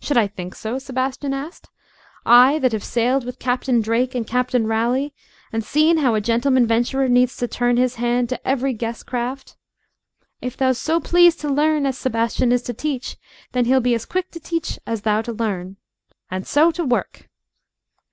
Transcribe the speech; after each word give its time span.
"Should 0.00 0.16
I 0.16 0.28
think 0.28 0.54
so?" 0.54 0.78
Sebastian 0.78 1.34
asked; 1.34 1.68
"I 2.24 2.60
that 2.60 2.70
have 2.70 2.84
sailed 2.84 3.24
with 3.24 3.40
Captain 3.40 3.80
Drake 3.80 4.14
and 4.14 4.24
Captain 4.24 4.68
Raleigh, 4.68 5.12
and 5.52 5.64
seen 5.64 5.96
how 5.96 6.14
a 6.14 6.20
gentleman 6.20 6.64
venturer 6.64 7.08
needs 7.08 7.36
to 7.38 7.48
turn 7.48 7.76
his 7.76 7.96
hand 7.96 8.28
to 8.28 8.46
every 8.46 8.72
guess 8.72 9.02
craft? 9.02 9.56
If 10.40 10.56
thou's 10.56 10.78
so 10.78 11.00
pleased 11.00 11.40
to 11.40 11.48
learn 11.48 11.86
as 11.86 11.98
Sebastian 11.98 12.52
is 12.52 12.62
to 12.62 12.72
teach, 12.72 13.16
then 13.50 13.64
he'll 13.64 13.80
be 13.80 13.96
as 13.96 14.06
quick 14.06 14.30
to 14.30 14.38
teach 14.38 14.78
as 14.86 15.00
thou 15.02 15.22
to 15.22 15.32
learn. 15.32 15.78
And 16.30 16.46
so 16.46 16.70
to 16.70 16.84
work!" 16.84 17.28